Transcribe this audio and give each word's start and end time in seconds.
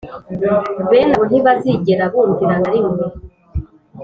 bene 0.89 1.11
abo 1.15 1.23
ntibazigera 1.29 2.03
bumvira 2.11 2.55
na 2.61 2.69
rimwe. 2.73 3.03